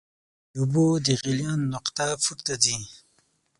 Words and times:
د 0.51 0.53
اوبو 0.59 0.85
د 1.05 1.07
غلیان 1.21 1.59
نقطه 1.73 2.05
پورته 2.23 2.53
ځي. 2.63 2.77